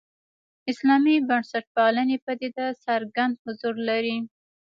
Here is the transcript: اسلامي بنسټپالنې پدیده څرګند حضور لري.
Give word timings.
اسلامي 0.71 1.15
بنسټپالنې 1.27 2.17
پدیده 2.25 2.67
څرګند 2.85 3.33
حضور 3.45 3.75
لري. 3.89 4.17